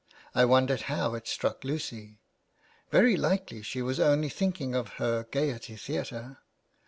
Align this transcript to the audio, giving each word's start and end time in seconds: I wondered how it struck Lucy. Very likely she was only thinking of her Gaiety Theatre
I 0.33 0.45
wondered 0.45 0.81
how 0.89 1.13
it 1.13 1.27
struck 1.27 1.63
Lucy. 1.63 2.17
Very 2.89 3.15
likely 3.15 3.61
she 3.61 3.83
was 3.83 3.99
only 3.99 4.29
thinking 4.29 4.73
of 4.73 4.93
her 4.93 5.25
Gaiety 5.29 5.75
Theatre 5.75 6.39